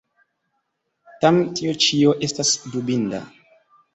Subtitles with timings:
[1.25, 3.21] Tam tio ĉio estas dubinda.